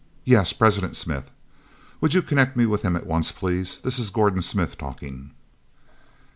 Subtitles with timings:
[0.25, 1.29] "Yes, President Smith....
[2.01, 3.77] Would you connect me with him at once, please?
[3.83, 5.29] This is Gordon Smith talking."